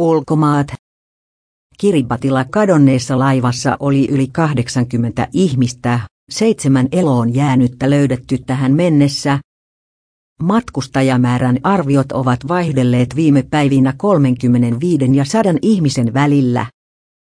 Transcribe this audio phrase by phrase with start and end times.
[0.00, 0.66] Ulkomaat.
[1.78, 9.38] Kiribatilla kadonneessa laivassa oli yli 80 ihmistä, seitsemän eloon jäänyttä löydetty tähän mennessä.
[10.42, 16.66] Matkustajamäärän arviot ovat vaihdelleet viime päivinä 35 ja 100 ihmisen välillä.